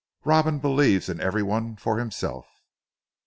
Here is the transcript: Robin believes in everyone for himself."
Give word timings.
Robin 0.25 0.57
believes 0.57 1.09
in 1.09 1.21
everyone 1.21 1.75
for 1.75 1.99
himself." 1.99 2.47